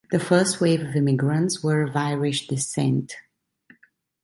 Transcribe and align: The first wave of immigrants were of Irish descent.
The 0.09 0.17
first 0.19 0.59
wave 0.59 0.81
of 0.81 0.95
immigrants 0.95 1.61
were 1.63 1.83
of 1.83 1.95
Irish 1.95 2.47
descent. 2.47 3.13